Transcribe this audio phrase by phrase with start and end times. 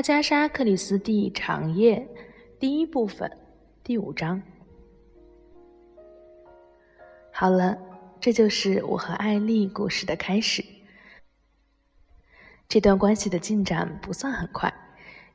[0.00, 2.08] 阿加莎·克里斯蒂长夜
[2.58, 3.30] 第一部分
[3.84, 4.40] 第五章。
[7.30, 7.76] 好了，
[8.18, 10.64] 这就是我和艾丽故事的开始。
[12.66, 14.72] 这段关系的进展不算很快，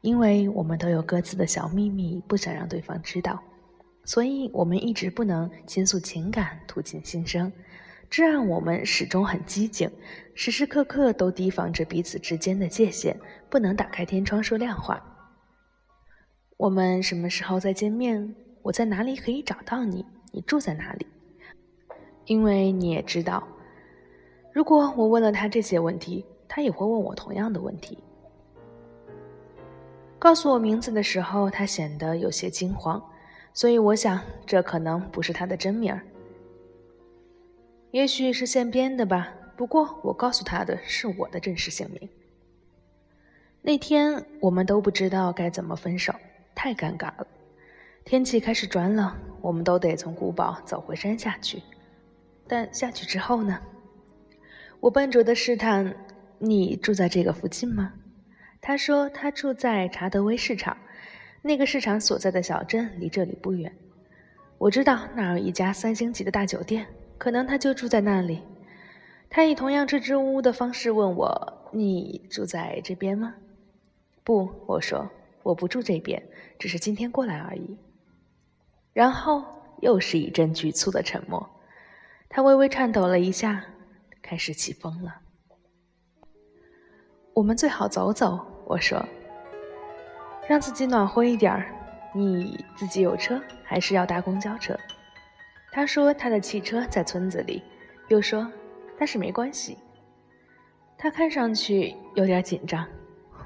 [0.01, 3.39] 因为我们都有各自的小秘密，不想让对方知道，
[4.03, 7.53] 所以我们一直不能倾诉情感、吐尽心声。
[8.17, 9.91] 这让我们始终很机警，
[10.35, 15.03] 时时刻刻都提防着彼此之间的界限，不能打开天窗说亮话。
[16.55, 18.33] 我们什么时候再见面？
[18.61, 20.05] 我在哪里可以找到你？
[20.31, 21.05] 你住在哪里？
[22.23, 23.45] 因为你也知道，
[24.53, 28.01] 如果我问了他这些问题，他也会问我同样的问题。
[30.17, 33.03] 告诉我名字的时候，他显得有些惊慌，
[33.51, 36.01] 所以我想这可能不是他的真名儿。
[37.95, 42.09] 也许是现编的吧，不过我告诉他的是我的真实姓名。
[43.61, 46.13] 那天我们都不知道该怎么分手，
[46.53, 47.25] 太尴尬了。
[48.03, 51.63] 天气开始转冷，我们都得从古堡走回山下去。
[52.45, 53.61] 但下去之后呢？
[54.81, 55.95] 我笨拙的试探
[56.37, 57.93] ：“你住在这个附近吗？”
[58.59, 60.75] 他说：“他住在查德威市场，
[61.41, 63.73] 那个市场所在的小镇离这里不远。
[64.57, 66.85] 我知道那儿有一家三星级的大酒店。”
[67.17, 68.41] 可能他就住在那里。
[69.29, 73.35] 他以同样支支吾吾的方式问我：“你住在这边吗
[74.23, 75.09] ？”“不。”我说
[75.43, 76.23] ，“我不住这边，
[76.57, 77.77] 只是今天过来而已。”
[78.93, 79.43] 然后
[79.81, 81.49] 又是一阵局促的沉默。
[82.29, 83.65] 他微微颤抖了一下，
[84.21, 85.15] 开始起风了。
[87.33, 89.05] 我们最好走走，我说，
[90.47, 91.71] 让自己暖和一点儿。
[92.13, 94.77] 你自己有车，还是要搭公交车？
[95.75, 97.61] 他说他的汽车在村子里，
[98.07, 98.49] 又说，
[98.97, 99.77] 但是没关系。
[100.97, 102.87] 他看上去有点紧张，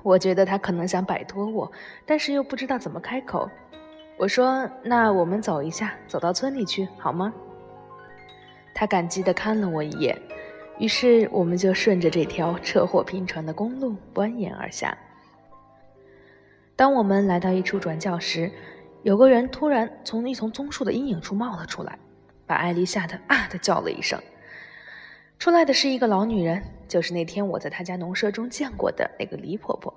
[0.04, 1.72] 我觉得他可能想摆脱我，
[2.06, 3.50] 但是又不知道怎么开口。
[4.16, 7.34] 我说：“那我们走一下，走到村里去，好吗？”
[8.76, 10.16] 他感激地看了我一眼，
[10.78, 14.96] 于是我们就顺着这条车祸频传的公路蜿蜒而下。
[16.76, 18.52] 当我们来到一处转角时，
[19.02, 21.98] 有个人突然从一丛棕树的阴影处冒了出来。
[22.50, 24.20] 把艾丽吓得啊的叫了一声。
[25.38, 29.94] 出来的是一个老女人，就是那天我在她家农舍中见过的那个李婆婆。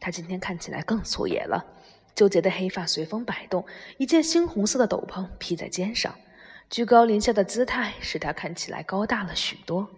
[0.00, 1.64] 她今天看起来更粗野了，
[2.12, 3.64] 纠结的黑发随风摆动，
[3.98, 6.12] 一件猩红色的斗篷披在肩上，
[6.68, 9.88] 居高临下的姿态使她看起来高大了许多。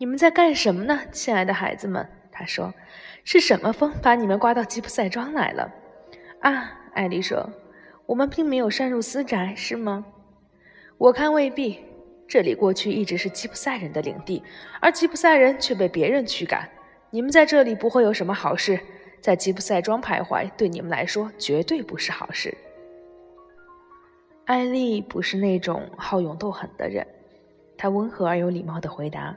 [0.00, 2.04] 你们在干什么呢，亲爱的孩子们？
[2.32, 2.74] 她说
[3.22, 5.72] ：“是什么风把你们刮到吉普赛庄来了？”
[6.42, 7.48] 啊，艾丽说
[8.06, 10.04] ：“我们并没有擅入私宅，是吗？”
[10.98, 11.78] 我看未必，
[12.26, 14.42] 这里过去一直是吉普赛人的领地，
[14.80, 16.68] 而吉普赛人却被别人驱赶。
[17.10, 18.78] 你们在这里不会有什么好事，
[19.20, 22.52] 在吉普赛庄徘徊对你们来说绝对不是好事。
[24.46, 27.06] 艾丽不是那种好勇斗狠的人，
[27.76, 29.36] 她温和而有礼貌地回答：“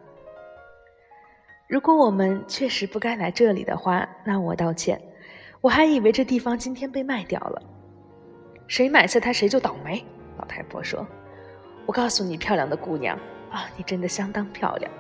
[1.70, 5.00] 如果我们确实不该来这里的话，那我道歉。
[5.62, 7.62] 我还以为这地方今天被卖掉了，
[8.68, 10.04] 谁买下它谁就倒霉。”
[10.40, 11.06] 老太婆说。
[11.86, 13.18] 我告诉你，漂亮的姑娘
[13.50, 14.92] 啊，你真的相当漂亮。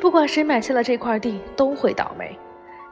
[0.00, 2.38] 不管谁买下了这块地，都会倒霉。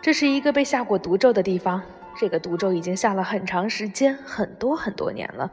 [0.01, 1.83] 这是一个被下过毒咒的地方，
[2.17, 5.51] 这个毒咒已经下了很长时间，很多很多年了。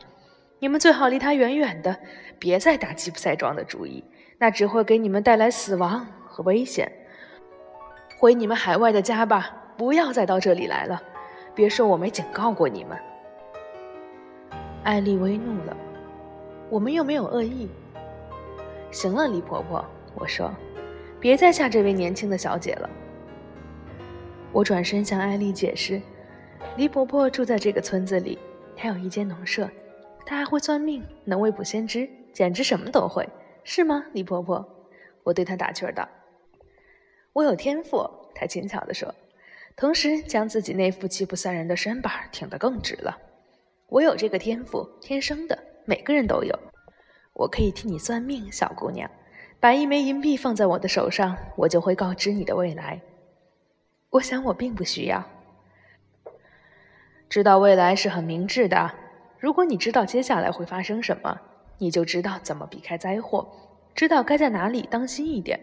[0.59, 1.97] 你们最好离它远远的，
[2.39, 4.03] 别再打吉普赛庄的主意，
[4.37, 6.91] 那只会给你们带来死亡和危险。
[8.17, 11.01] 回你们海外的家吧，不要再到这里来了。
[11.53, 12.97] 别说我没警告过你们。
[14.83, 15.75] 艾丽微怒了。
[16.75, 17.69] 我们又没有恶意。
[18.91, 20.53] 行了，李婆婆，我说，
[21.21, 22.89] 别再吓这位年轻的小姐了。
[24.51, 26.01] 我转身向艾丽解释，
[26.75, 28.37] 李婆婆住在这个村子里，
[28.75, 29.69] 她有一间农舍，
[30.25, 33.25] 她还会算命，能未卜先知，简直什么都会，
[33.63, 34.67] 是吗，李婆婆？
[35.23, 36.05] 我对她打趣道。
[37.31, 39.15] 我有天赋，她轻巧地说，
[39.77, 43.17] 同时将自己那副气不散人的身板挺得更直了。
[43.87, 45.57] 我有这个天赋，天生的。
[45.87, 46.59] 每个人都有，
[47.35, 49.09] 我可以替你算命，小姑娘，
[49.59, 53.01] 把一枚银币放在我的手上，我就会告知你的未来。
[54.09, 55.23] 我想我并不需要。
[57.27, 58.93] 知道未来是很明智的，
[59.37, 61.41] 如果你知道接下来会发生什么，
[61.77, 63.45] 你就知道怎么避开灾祸，
[63.93, 65.59] 知道该在哪里当心一点。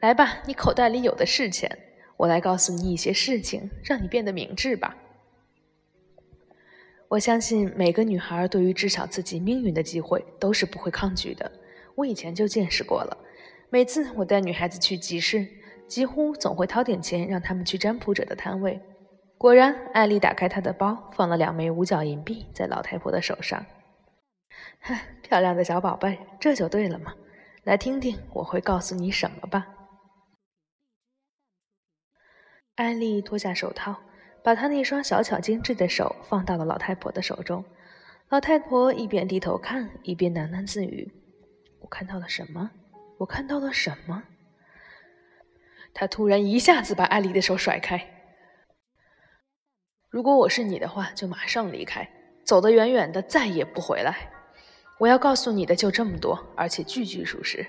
[0.00, 1.78] 来吧，你口袋里有的是钱，
[2.16, 4.96] 我来告诉你一些事情，让你变得明智吧。
[7.14, 11.48] 我相信每个女孩对于知晓自己命运的机会都是不会抗拒的。
[11.94, 13.16] 我以前就见识过了。
[13.70, 15.46] 每次我带女孩子去集市，
[15.86, 18.80] 几乎总会掏点钱让他们去占卜者的摊位。
[19.38, 23.64] 果然，艾丽打开她的包，放了两枚五角银币在老太婆的手上。
[25.22, 27.14] 漂亮的小宝贝，这就对了嘛！
[27.62, 29.68] 来听听我会告诉你什么吧。
[32.74, 34.00] 艾丽脱下手套，
[34.44, 37.64] 把她那双小巧精致的手放到了老太婆的手中。
[38.28, 41.10] 老太婆一边低头看，一边喃喃自语
[41.80, 42.70] ：“我看到了什么？
[43.16, 44.22] 我看到了什么？”
[45.94, 48.06] 她突然一下子把艾丽的手甩开。
[50.10, 52.06] 如果我是你的话，就马上离开，
[52.44, 54.30] 走得远远的，再也不回来。
[54.98, 57.64] 我要告诉你的就这么多，而且句句属实。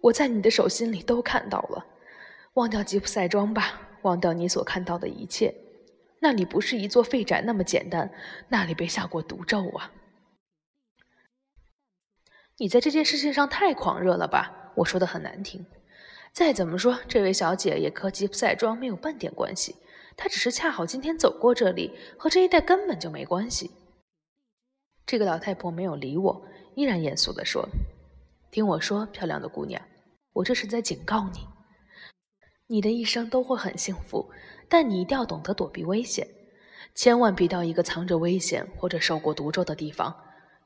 [0.00, 1.86] 我在你的手心里都看到了。
[2.54, 5.54] 忘掉吉普赛装吧，忘掉你所看到的一切。
[6.20, 8.12] 那里不是一座废宅那么简单，
[8.48, 9.92] 那里被下过毒咒啊！
[12.58, 14.72] 你在这件事情上太狂热了吧？
[14.76, 15.64] 我说的很难听。
[16.32, 19.76] 再怎么说，这位小姐也和吉普赛庄没有半点关系。
[20.16, 23.70] 她只是恰好今天走过这里，和这一带根本就没关系。
[25.06, 27.66] 这个老太婆没有理我，依然严肃地说
[28.52, 29.80] ：“听我说，漂亮的姑娘，
[30.34, 31.40] 我这是在警告你，
[32.72, 34.30] 你的一生都会很幸福，
[34.68, 36.24] 但你一定要懂得躲避危险，
[36.94, 40.14] 千万别到一个藏着危险或者受过毒咒的地方。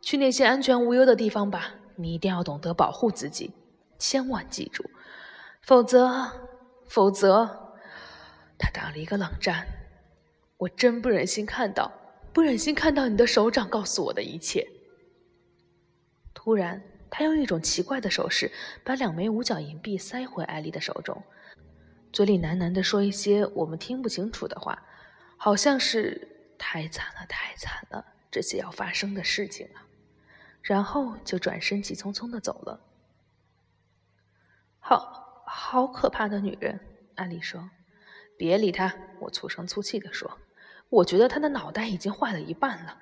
[0.03, 3.55] 去那些安全无忧的地方吧，你一定要懂得保护自己，
[3.99, 4.85] 千万记住，
[5.63, 6.31] 否则，
[6.87, 7.73] 否则。”
[8.61, 9.67] 他打了一个冷战，
[10.59, 11.91] 我真不忍心看到，
[12.35, 14.69] 不忍心看到你的手掌告诉我的一切。
[16.35, 18.53] 突然，他用一种奇怪的手势
[18.85, 21.23] 把两枚五角银币塞回艾丽的手中，
[22.15, 24.85] 嘴里喃喃地说一些我们听不清楚的话，
[25.37, 29.83] 好像是“太惨了，太惨了”这些要发生的事情啊，
[30.63, 32.79] 然后就转身急匆匆地走了。
[34.79, 36.79] 好好可怕的女人，
[37.17, 37.69] 艾丽说。
[38.39, 40.39] 别理他，我粗声粗气地说
[40.91, 42.97] ：“我觉得他的脑袋已经坏了一半了，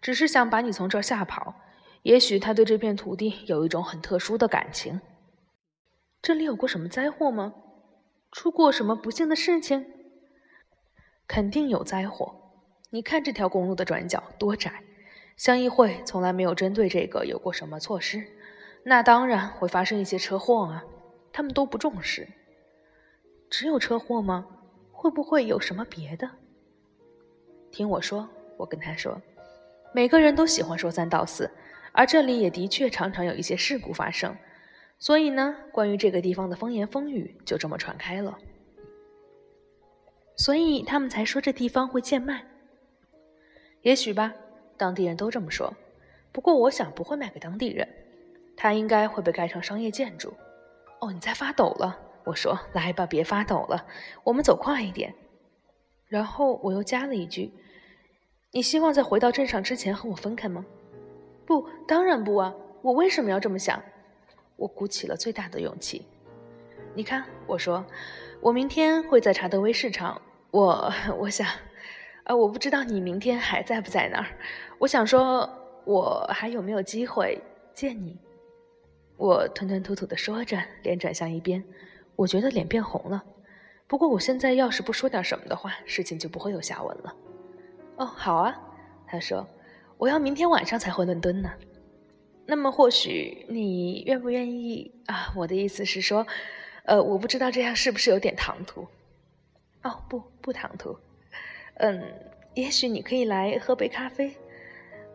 [0.00, 1.54] 只是想把你从这儿吓跑。
[2.00, 5.02] 也许他对这片土地有一种很特殊的感情。
[6.22, 7.52] 这里有过什么灾祸吗？
[8.34, 9.86] 出过什么不幸的事情？
[11.28, 12.34] 肯定有灾祸。
[12.90, 14.82] 你看这条公路的转角多窄，
[15.36, 18.26] 乡议会从来没有针对这个有过什么措施。
[18.82, 20.84] 那当然会发生一些车祸啊，
[21.32, 22.26] 他们都不重视。
[23.48, 24.44] 只有车祸吗？”
[24.90, 26.28] 会不会有什么别的？
[27.70, 28.26] 听我说，
[28.56, 29.20] 我跟他说，
[29.92, 31.50] 每个人都喜欢说三道四，
[31.92, 34.34] 而这里也的确常常有一些事故发生，
[34.98, 38.38] 所以呢，关于这个地方的风言风语就这么传开了，
[40.36, 42.44] 所以他们才说这地方会贱卖。
[43.82, 44.32] 也许吧，
[44.76, 45.74] 当地人都这么说，
[46.32, 47.86] 不过我想不会卖给当地人，
[48.56, 50.32] 它应该会被盖成商业建筑。
[51.00, 52.00] 哦，你在发抖了。
[52.24, 53.86] 我说：“来吧，别发抖了，
[54.22, 55.14] 我们走快一点。”
[56.08, 57.52] 然后我又加了一句
[58.50, 60.64] ：“你希望在回到镇上之前和我分开吗
[61.44, 62.54] ？”“不，当然不啊！
[62.80, 63.82] 我为什么要这么想？”
[64.56, 66.06] 我鼓起了最大的勇气。
[66.94, 67.84] “你看，我说，
[68.40, 70.20] 我明天会在查德威市场。
[70.50, 71.46] 我，我想，
[72.24, 74.26] 呃，我不知道你明天还在不在那儿。
[74.78, 75.48] 我想说，
[75.84, 77.42] 我还有没有机会
[77.72, 78.16] 见你？”
[79.16, 81.62] 我吞吞吐吐地说着，脸转向一边。
[82.16, 83.22] 我觉得脸变红了，
[83.86, 87.16] 不过我现在要是不说点什么的话，事情就不会有下文了。
[87.96, 88.56] 哦，好啊，
[89.06, 89.46] 他说，
[89.98, 91.50] 我要明天晚上才回伦敦呢。
[92.46, 95.32] 那么或许你愿不愿意啊？
[95.36, 96.26] 我的意思是说，
[96.84, 98.86] 呃，我不知道这样是不是有点唐突。
[99.82, 100.98] 哦，不，不唐突。
[101.76, 102.02] 嗯，
[102.54, 104.32] 也许你可以来喝杯咖啡。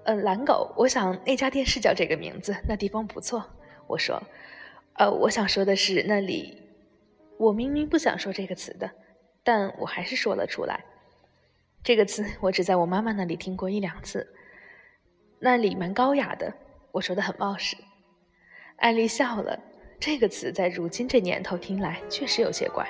[0.05, 3.45] 嗯，蓝狗，我想那家店是叫这个名字，那地方不错。
[3.86, 4.21] 我说，
[4.93, 6.63] 呃，我想说的是那里。
[7.38, 8.89] 我明明不想说这个词的，
[9.43, 10.83] 但我还是说了出来。
[11.83, 14.27] 这个词我只在我妈妈那里听过一两次，
[15.39, 16.53] 那里蛮高雅的。
[16.91, 17.75] 我说的很冒失。
[18.77, 19.60] 艾丽笑了。
[20.01, 22.89] 这个词在如今这年头听来确实有些怪。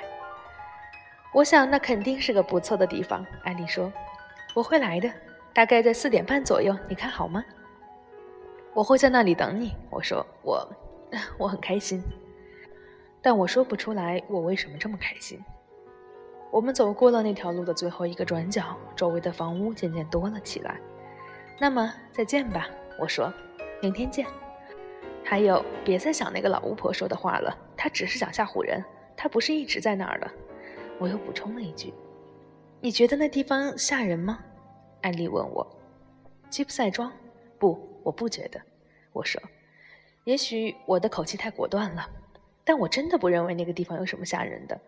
[1.32, 3.26] 我想那肯定是个不错的地方。
[3.42, 3.92] 艾丽说
[4.54, 5.12] ：“我会来的，
[5.52, 7.44] 大概在四点半左右，你看好吗？”
[8.72, 9.74] 我会在那里等你。
[9.90, 10.64] 我说：“我，
[11.36, 12.00] 我很开心。”
[13.20, 15.44] 但我说不出来，我为什么这么开心。
[16.52, 20.78] 我们走过了那条路的最后一个转角，周围的房屋渐渐多了起来。
[21.58, 22.68] 那么再见吧，
[23.00, 23.32] 我说，
[23.80, 24.26] 明天见。
[25.24, 28.82] 还有，别再想那个老巫婆说的话了，她只是想吓唬人，
[29.16, 30.30] 她不是一直在那儿的。
[30.98, 31.94] 我又补充了一句
[32.80, 34.40] ：“你觉得那地方吓人吗？”
[35.02, 35.66] 艾丽问我。
[36.50, 37.10] 吉普赛庄？
[37.58, 38.60] 不，我不觉得。
[39.12, 39.40] 我说，
[40.24, 42.08] 也许我的口气太果断了。
[42.64, 44.78] 但我真的不认为那个地方有什么吓人的。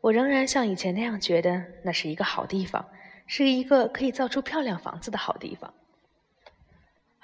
[0.00, 2.84] 我仍然像以前那样觉得那是一个好地方，
[3.26, 5.72] 是一个可以造出漂亮房子的好地方。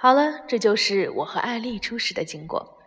[0.00, 2.78] 好了，这就是我和艾丽初识的经过。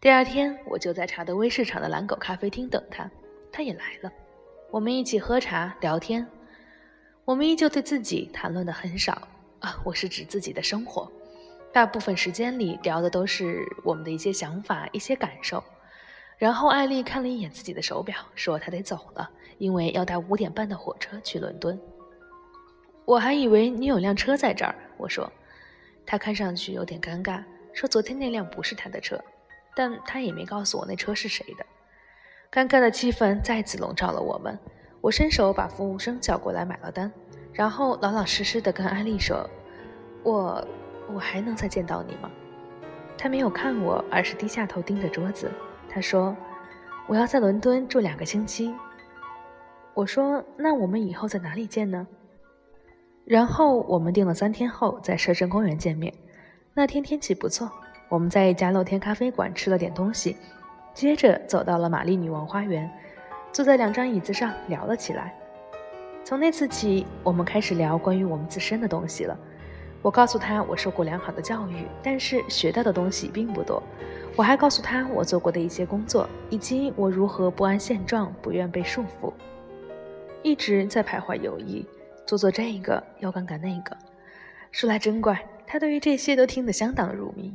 [0.00, 3.10] 第二天，我就在查德威市场的蓝狗咖啡厅等她，
[3.50, 4.12] 她也来了。
[4.70, 6.24] 我们一起喝茶聊天，
[7.24, 9.26] 我们依旧对自己谈论的很少
[9.58, 11.10] 啊，我是指自己的生活。
[11.72, 15.64] 大部分时间里聊的都是我们的一些想法、一些感受。
[16.38, 19.28] 然后艾丽看了一眼自己的手表，说她得走了，
[19.58, 21.76] 因为要搭五点半的火车去伦敦。
[23.04, 25.28] 我还以为你有辆车在这儿，我说。
[26.06, 27.42] 他看上去有点尴尬，
[27.72, 29.18] 说昨天那辆不是他的车，
[29.74, 31.64] 但他也没告诉我那车是谁的。
[32.50, 34.58] 尴尬的气氛再次笼罩了我们。
[35.00, 37.10] 我伸手把服务生叫过来买了单，
[37.52, 39.48] 然后老老实实的跟安利说
[40.22, 40.64] ：“我，
[41.12, 42.30] 我还能再见到你吗？”
[43.18, 45.50] 他没有看我，而是低下头盯着桌子。
[45.88, 46.36] 他说
[47.08, 48.72] ：“我要在伦敦住两个星期。”
[49.92, 52.06] 我说：“那我们以后在哪里见呢？”
[53.24, 56.12] 然后我们定了三天后在摄政公园见面。
[56.74, 57.70] 那天天气不错，
[58.08, 60.36] 我们在一家露天咖啡馆吃了点东西，
[60.92, 62.90] 接着走到了玛丽女王花园，
[63.52, 65.34] 坐在两张椅子上聊了起来。
[66.24, 69.38] 从那次起，我们开始聊关于我们自身的东西了。
[70.00, 73.82] 我告诉他我受过良好的教育，但是学到的东西并不多。
[74.34, 79.32] 我还告诉他我做过的一些工作，以及我如何不安现状、不愿被束缚，
[80.42, 81.84] 一直在徘徊犹豫，
[82.32, 83.94] 做做这个又干干那个。
[84.70, 87.54] 说来真怪，他对于这些都听得相当入迷。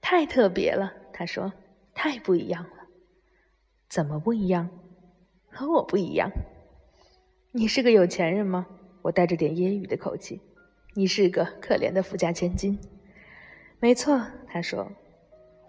[0.00, 1.52] 太特别了，他说，
[1.92, 2.86] 太不一样了。
[3.88, 4.70] 怎么不一样？
[5.50, 6.30] 和我不一样。
[7.50, 8.68] 你是个有钱人吗？
[9.02, 10.40] 我带着点揶揄的口气。
[10.94, 12.78] 你是个可怜的富家千金。
[13.80, 14.92] 没错，他说。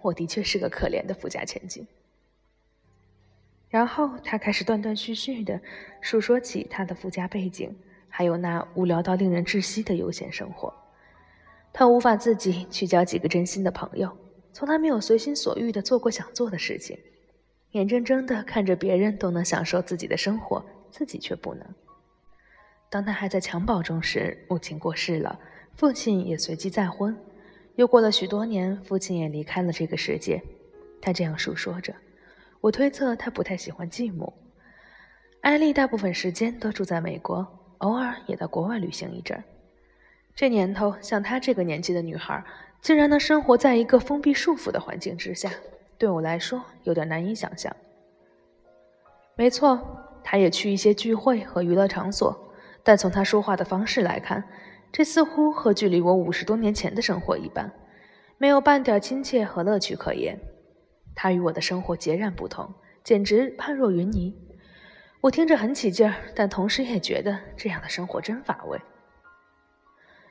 [0.03, 1.87] 我的确是个可怜的富家千金。
[3.69, 5.59] 然后他开始断断续续的
[6.01, 7.75] 述说起他的富家背景，
[8.11, 10.71] 还有那无聊到令人窒息的悠闲生活。
[11.73, 14.15] 他无法自己去交几个真心的朋友，
[14.53, 16.99] 从来没有随心所欲的做过想做的事情，
[17.71, 21.65] 眼睁睁的看着别人都能享受自己的生活，自己却不能。
[22.89, 25.39] 当他还在襁褓中时，母亲过世了，
[25.75, 27.17] 父亲也随即再婚。
[27.75, 30.43] 又过了许多年，父亲也离开了这个世界。
[31.01, 31.95] 他这样述说着。
[32.59, 34.31] 我推测他不太喜欢继母。
[35.39, 39.43] 艾丽大部分时间都住在美国，偶尔也到国外旅行一阵。
[40.35, 42.43] 这年头，像她这个年纪的女孩，
[42.81, 45.51] 竟然能生活在一个封闭束缚的环境之下，
[45.97, 47.75] 对我来说有点难以想象。
[49.35, 49.79] 没错，
[50.23, 54.43] 她也去一些聚会和娱乐场所，但从她说话的方式来看，
[54.91, 57.71] 这似乎和距离我五十多年前的生活一般，
[58.37, 60.39] 没有半点亲切和乐趣可言。
[61.13, 62.73] 他与我的生活截然不同，
[63.03, 64.33] 简直判若云泥。
[65.21, 68.81] 我听着很起劲儿，但同时也觉得这样的生活真乏味。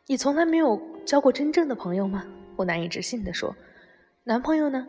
[0.06, 2.26] 你从来没有交过真正的朋友吗？
[2.56, 3.54] 我难以置信地说。
[4.24, 4.84] 男朋友呢？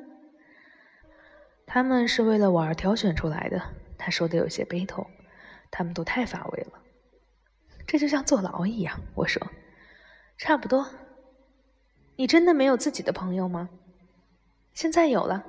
[1.67, 3.62] 他们是为了我而挑选出来的。
[3.96, 5.05] 他说的有些悲痛。
[5.70, 6.79] 他们都太乏味了。
[7.86, 9.00] 这就像坐牢一样。
[9.13, 9.39] 我说。
[10.39, 10.89] 差不多。
[12.15, 13.70] 你真的没有自己的朋友吗？
[14.74, 15.46] 现在有了，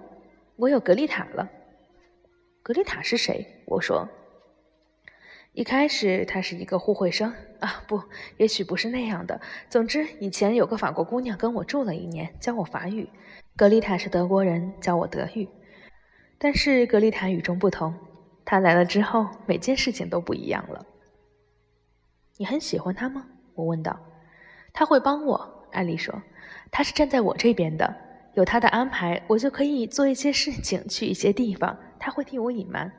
[0.56, 1.48] 我有格丽塔了。
[2.62, 3.64] 格丽塔是谁？
[3.64, 4.06] 我说。
[5.52, 8.02] 一开始她是一个互惠生啊，不，
[8.38, 9.40] 也许不是那样的。
[9.68, 13.08] 总之，以前有个法国姑娘跟我住了一年，教我法语。
[13.56, 15.48] 格丽塔是德国人，教我德语。
[16.38, 17.94] 但是格丽塔与众不同，
[18.44, 20.84] 她来了之后，每件事情都不一样了。
[22.38, 23.26] 你很喜欢她吗？
[23.54, 23.98] 我问道。
[24.72, 26.14] 他会帮我，艾丽说，
[26.70, 27.94] 他是站在我这边的，
[28.32, 32.90] 有他的安排，我就可以做一些事情，去一些地方，他会替我隐瞒。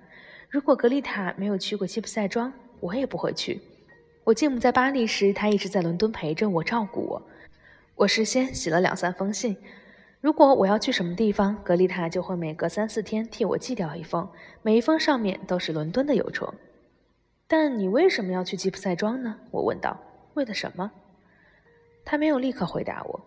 [0.54, 3.60] 如果格丽塔没有去过吉普赛庄，我也不会去。
[4.24, 7.20] 我继母在巴黎时，她一直在伦敦陪着我，照顾我。
[7.96, 9.58] 我事先写了两三封信，
[10.22, 14.30] 如果我要去什么地方，格丽塔就会每隔三四天替我寄掉一封，
[14.62, 16.54] 每一封上面都是伦敦的邮戳。
[17.48, 19.36] 但你为什么要去吉普赛庄呢？
[19.50, 20.00] 我问道。
[20.36, 20.92] 为了什么？
[22.06, 23.26] 他没有立刻回答我。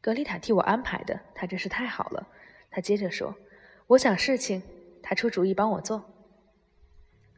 [0.00, 2.28] 格丽塔替我安排的，他真是太好了。
[2.70, 3.34] 他接着说
[3.88, 4.62] ：“我想事情，
[5.08, 6.04] 他出主意帮我做。”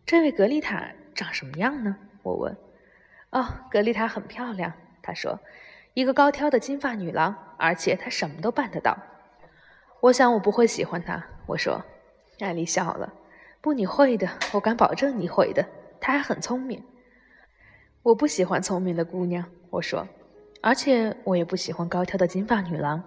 [0.06, 1.94] 这位格丽塔长什么样呢？
[2.22, 2.56] 我问。
[3.28, 4.72] 哦，格丽塔很漂亮，
[5.02, 5.38] 他说，
[5.92, 8.96] 一个高挑的金发女郎，而且她什么都办得到。
[10.00, 11.84] 我想我不会喜欢她，我说。
[12.40, 13.12] 艾丽笑了。
[13.60, 15.66] 不，你会的，我敢保证你会的。
[16.00, 16.82] 她还很聪明。
[18.02, 19.44] 我不喜欢聪明的姑娘。
[19.68, 20.08] 我说，
[20.62, 23.04] 而且我也不喜欢高挑的金发女郎，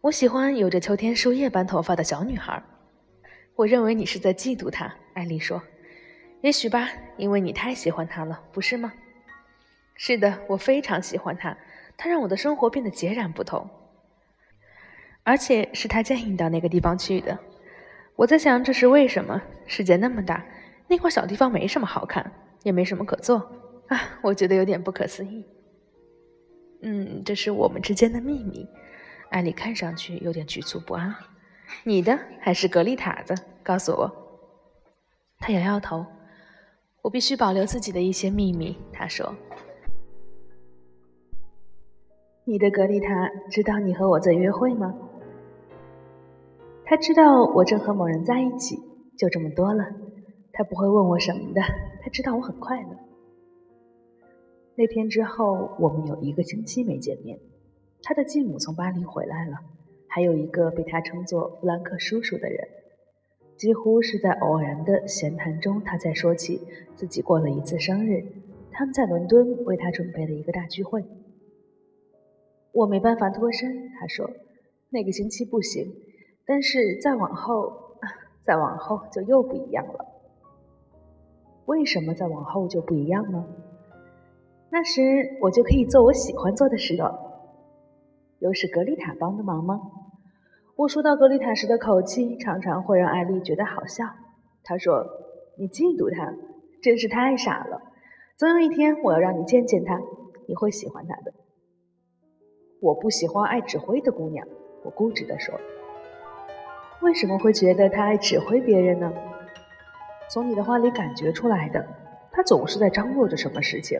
[0.00, 2.60] 我喜欢有着秋天树叶般头发的小女孩。
[3.56, 5.62] 我认为你是在嫉妒他，艾丽说。
[6.42, 8.92] 也许吧，因为你太喜欢他了，不是吗？
[9.94, 11.56] 是的，我非常喜欢他，
[11.96, 13.68] 他让我的生活变得截然不同。
[15.24, 17.36] 而且是他建议到那个地方去的。
[18.14, 19.42] 我在想，这是为什么？
[19.66, 20.44] 世界那么大，
[20.86, 22.30] 那块小地方没什么好看，
[22.62, 23.38] 也没什么可做
[23.88, 24.18] 啊！
[24.22, 25.44] 我觉得有点不可思议。
[26.82, 28.68] 嗯，这是我们之间的秘密。
[29.30, 31.12] 艾丽看上去有点局促不安。
[31.84, 33.34] 你的还是格丽塔的？
[33.62, 34.10] 告诉我。
[35.38, 36.04] 他摇摇头。
[37.02, 38.76] 我必须保留自己的一些秘密。
[38.92, 39.34] 他说。
[42.44, 43.08] 你的格丽塔
[43.50, 44.94] 知道你和我在约会吗？
[46.84, 48.76] 他知道我正和某人在一起，
[49.16, 49.84] 就这么多了。
[50.52, 51.60] 他不会问我什么的。
[52.02, 52.88] 他知道我很快乐。
[54.76, 57.38] 那天之后，我们有一个星期没见面。
[58.02, 59.58] 他的继母从巴黎回来了，
[60.16, 62.66] 还有一个被他称作弗兰克叔叔的人。
[63.58, 66.58] 几乎是在偶然的闲谈中，他在说起
[66.94, 68.24] 自己过了一次生日，
[68.72, 71.04] 他们在伦敦为他准备了一个大聚会。
[72.72, 74.30] 我没办法脱身，他说，
[74.88, 75.92] 那个星期不行，
[76.46, 77.98] 但是再往后，
[78.42, 80.06] 再往后就又不一样了。
[81.66, 83.46] 为什么再往后就不一样呢？
[84.70, 87.20] 那时我就可以做我喜欢做的事了。
[88.38, 89.78] 又是格丽塔帮的忙吗？
[90.76, 94.04] 我说到格丽塔时的口气，常常会让艾丽觉得好笑。
[94.62, 95.06] 她说
[95.56, 96.34] ：“你嫉妒她，
[96.82, 97.80] 真是太傻了。
[98.36, 99.98] 总有一天，我要让你见见她，
[100.46, 101.32] 你会喜欢她的。”
[102.82, 104.46] 我不喜欢爱指挥的姑娘，
[104.84, 105.54] 我固执地说。
[107.00, 109.10] 为什么会觉得她爱指挥别人呢？
[110.28, 111.86] 从你的话里感觉出来的，
[112.30, 113.98] 她总是在张罗着什么事情。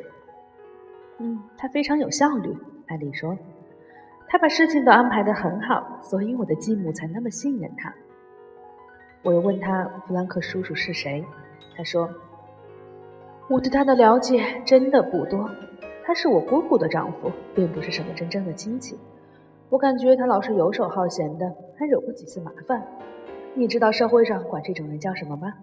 [1.21, 2.55] 嗯，他非常有效率，
[2.89, 3.39] 艾丽说。
[4.29, 7.95] 他把事情都安排得很好，所以我的继母才那么信任他。
[9.23, 11.25] 我又问他弗兰克叔叔是谁，
[11.77, 12.09] 他说
[13.49, 15.51] ：“我对他的了解真的不多。
[16.05, 18.99] 他是我姑姑的丈夫，并不是什么真正的亲戚。
[19.69, 22.87] 我感觉他老是游手好闲的，还惹过几次麻烦。
[23.55, 25.55] 你知道社会上管这种人叫什么吗？”“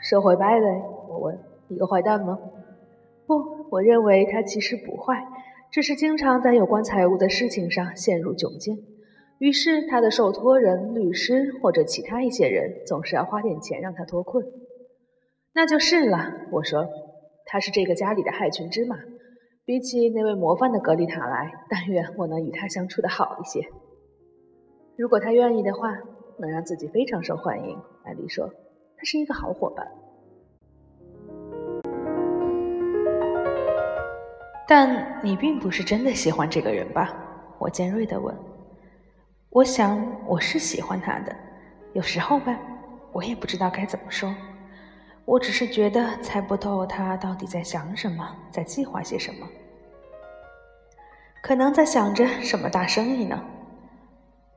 [0.00, 1.38] 社会败类。”我问。
[1.68, 2.38] “一个坏蛋吗
[3.26, 5.26] ？”“不，我认为他其实不坏。”
[5.74, 8.78] 只是经常在有关财务的事情上陷入窘境，
[9.40, 14.46] 于是他的受托人、律师或者其他一些人总是要花点钱让他脱困。
[15.52, 16.86] 那就是了，我说，
[17.46, 18.94] 他是这个家里的害群之马，
[19.64, 23.66] 比起那位模范的格丽塔来，但愿我能与他相处的好一些。
[24.96, 25.88] 如果他愿意的话，
[26.38, 27.76] 能让自己非常受欢迎。
[28.04, 29.88] 艾丽说，他是一个好伙伴。
[34.66, 37.14] 但你并不是真的喜欢这个人吧？
[37.58, 38.34] 我尖锐地问。
[39.50, 41.34] 我想我是喜欢他的，
[41.92, 42.58] 有时候吧，
[43.12, 44.34] 我也不知道该怎么说。
[45.24, 49.46] 我只是觉得猜不透他到底在想什么，在计划些什么。
[51.42, 53.40] 可能在想着什么大生意呢？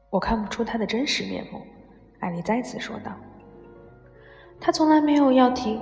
[0.09, 1.61] 我看不出他的真实面目。
[2.19, 3.11] 艾丽再次说道。
[4.59, 5.81] 他从来没有要提。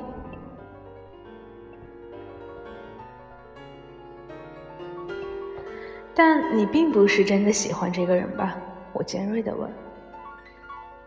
[6.16, 8.56] 但你并不是真的喜欢这个人吧？
[8.94, 9.70] 我尖锐地问。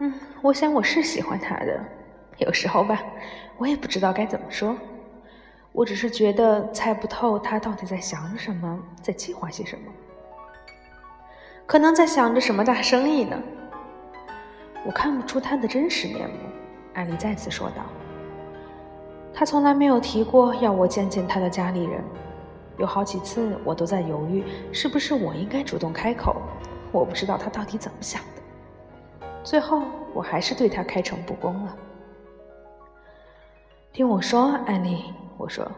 [0.00, 1.80] 嗯，我想我是喜欢他的，
[2.36, 3.02] 有时候吧，
[3.56, 4.76] 我也不知道该怎么说。
[5.72, 9.92] 我只是觉得猜不透他到底在想什么，在计划些什么。
[11.66, 13.36] 可能在想着什么大生意呢？
[14.84, 16.36] 我看不出他的真实面目。
[16.94, 17.82] 艾丽再次说道。
[19.32, 22.02] 他从来没有提过要我见见他的家里人。
[22.78, 26.40] 有好几次，我都在犹豫，是不是我应该主动开口。
[26.90, 29.26] 我不知道他到底怎么想的。
[29.42, 29.82] 最后，
[30.14, 31.76] 我还是对他开诚布公了。
[33.92, 35.70] 听我说，安妮，我说，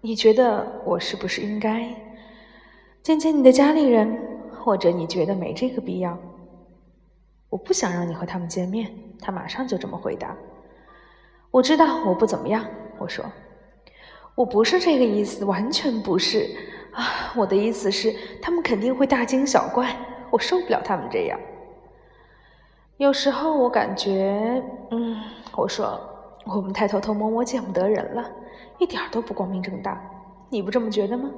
[0.00, 1.88] 你觉得我是不是应该
[3.02, 4.16] 见见你的家里人，
[4.52, 6.16] 或者你觉得没这个必要？
[7.48, 8.92] 我不想让你和他们见面。
[9.18, 10.36] 他马上就这么回答。
[11.50, 12.64] 我知道我不怎么样，
[12.98, 13.24] 我说。
[14.36, 16.54] 我不是这个意思，完全不是
[16.92, 17.32] 啊！
[17.34, 19.96] 我的意思是，他们肯定会大惊小怪，
[20.30, 21.40] 我受不了他们这样。
[22.98, 25.16] 有时候我感觉，嗯，
[25.56, 25.98] 我说
[26.44, 28.30] 我们太偷偷摸摸、见不得人了，
[28.78, 29.98] 一点都不光明正大。
[30.50, 31.30] 你不这么觉得吗？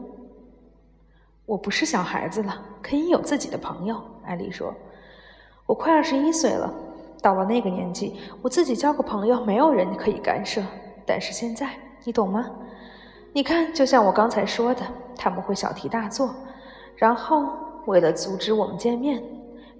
[1.46, 4.02] 我不是小孩子了，可以有自己的朋友。
[4.24, 4.74] 艾丽说
[5.66, 6.68] ：“我快二十一岁了，
[7.22, 10.60] 到了那个年纪，我自己交个朋友，没有人可以干涉。
[11.06, 11.70] 但是现在，
[12.02, 12.44] 你懂吗？”
[13.38, 14.84] 你看，就像我刚才说的，
[15.16, 16.34] 他们会小题大做，
[16.96, 19.22] 然后为了阻止我们见面，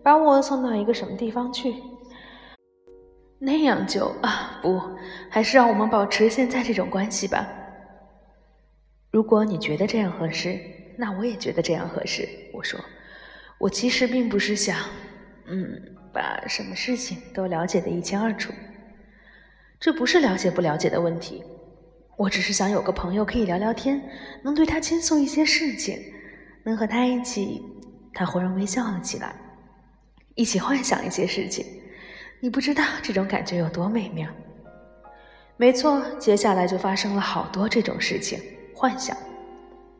[0.00, 1.74] 把我送到一个什么地方去。
[3.36, 4.80] 那样就啊不，
[5.28, 7.48] 还是让我们保持现在这种关系吧。
[9.10, 10.56] 如果你觉得这样合适，
[10.96, 12.28] 那我也觉得这样合适。
[12.52, 12.78] 我说，
[13.58, 14.78] 我其实并不是想，
[15.46, 18.52] 嗯，把什么事情都了解的一清二楚。
[19.80, 21.42] 这不是了解不了解的问题，
[22.18, 24.02] 我只是想有个朋友可以聊聊天，
[24.42, 25.96] 能对他倾诉一些事情，
[26.64, 27.62] 能和他一起。
[28.12, 29.33] 他忽然微笑了起来，
[30.35, 31.64] 一起幻想一些事情。
[32.40, 34.28] 你不知道这种感觉有多美妙。
[35.57, 38.40] 没错，接下来就发生了好多这种事情。
[38.74, 39.16] 幻想，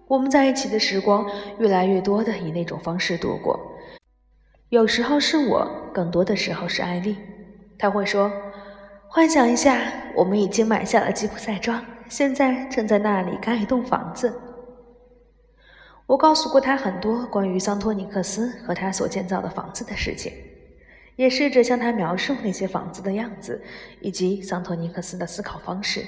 [0.09, 1.25] 我们在一起的时光
[1.61, 3.57] 越来越多的以那种方式度过。
[4.71, 7.17] 有时候是我，更多的时候是艾丽。
[7.79, 8.29] 他会说
[9.07, 9.81] ：“幻想一下，
[10.17, 14.33] 我们已经买下了吉普赛庄，现在正在那里盖一栋房子。”
[16.07, 20.33] 我告诉过他很多关于桑托尼克斯和他所建造的房子的事情，
[21.17, 23.63] 也试着向他描述那些房子的样子
[24.01, 26.03] 以及桑托尼克斯的思考方式。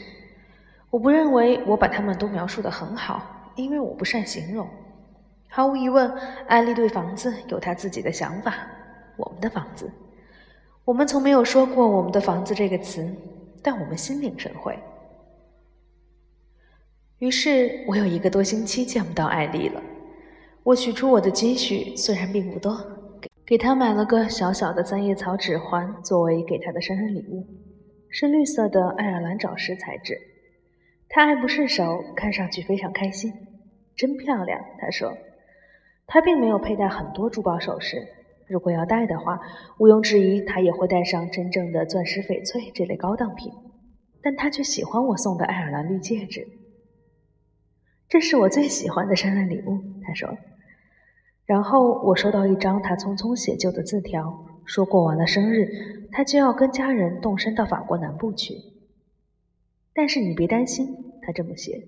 [0.88, 4.66] 我不认为我把他们都描述得很好，因为我不善形容。
[5.48, 6.10] 毫无疑问，
[6.48, 8.54] 艾丽对房子有她自己的想法。
[9.16, 9.90] 我们的房子，
[10.84, 13.06] 我们从没有说过“我们的房子”这个词，
[13.62, 14.78] 但我们心领神会。
[17.20, 19.83] 于是我有一个多星期见不到艾丽了。
[20.62, 22.74] 我取出我的积蓄，虽然并不多，
[23.46, 27.46] 给她买了个小小的三叶草指环，作为给她的生日礼物，
[28.09, 30.18] 是绿色的爱尔兰爪石材质。
[31.11, 33.30] 她爱不释手，看上去非常开心，
[33.94, 34.59] 真漂亮。
[34.78, 35.14] 她说，
[36.06, 38.09] 他并没有佩戴很多珠宝首饰，
[38.48, 39.38] 如果要戴的话，
[39.78, 43.52] 毋庸置疑，他也会戴上真正的钻石、翡翠这类高档品。
[44.22, 46.46] 但他却喜欢我送的爱尔兰绿戒指，
[48.11, 49.79] 这是我最喜欢的生日礼物。
[50.03, 50.37] 他说，
[51.46, 58.57] 然后我收到一张他匆匆写就的字条，说过完了生日，他就要跟家人动身到法国南部去。
[59.94, 60.88] 但是你别担心，
[61.23, 61.87] 他这么写。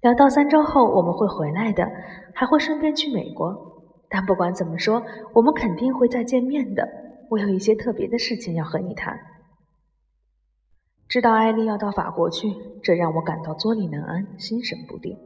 [0.00, 1.90] 两到三周后我们会回来的，
[2.32, 3.72] 还会顺便去美国。
[4.08, 6.88] 但不管怎么说，我们肯定会再见面的。
[7.30, 9.18] 我有一些特别的事情要和你谈。
[11.08, 15.16] 知道艾丽要到法国去，这让我感到坐立难安，心神不定。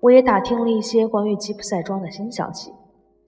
[0.00, 2.72] 我也打听了一些关于吉普赛庄的新消息，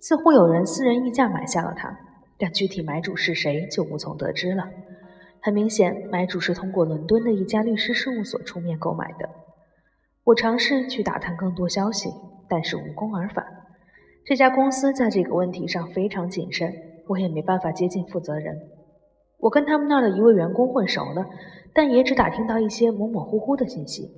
[0.00, 1.98] 似乎有人私人议价买下了它，
[2.38, 4.68] 但具体买主是谁就无从得知了。
[5.40, 9.28] 很明显，买主是通过伦敦的一家律师事务所出面购买的。
[10.24, 12.10] 我尝试去打探更多消息，
[12.48, 13.44] 但是无功而返。
[14.24, 16.72] 这家公司在这个问题上非常谨慎，
[17.08, 18.56] 我也没办法接近负责人。
[19.42, 21.26] 我跟他们那儿的一位员工混熟了，
[21.74, 24.08] 但也只打听到一些模模糊糊的信息。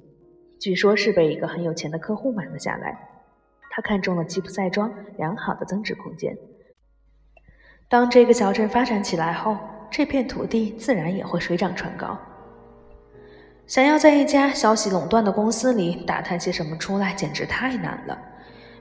[0.61, 2.95] 据说是被一个很有钱的客户买了下来，
[3.71, 6.37] 他看中了吉普赛庄良好的增值空间。
[7.89, 9.57] 当这个小镇发展起来后，
[9.91, 12.19] 这片土地自然也会水涨船高。
[13.67, 18.19] 想要在一家消息垄断的公司里打探些什么出来，简直太难了。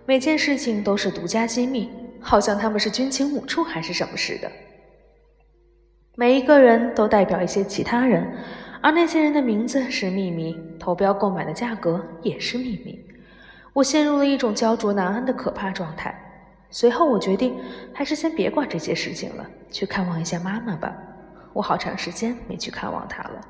[0.05, 4.51] 每件事情都是独家机密，好像他们是军情五处还是什么似的。
[6.15, 8.31] 每一个人都代表一些其他人，
[8.81, 13.03] 而那些人的名字是秘密，投标购买的价格也是秘密。
[13.73, 16.13] 我陷入了一种焦灼难安的可怕状态。
[16.69, 17.55] 随后，我决定
[17.91, 20.95] 还是先别管这些事情了，去看望一下妈妈吧。
[21.51, 23.41] 我好长时间没去看望她了。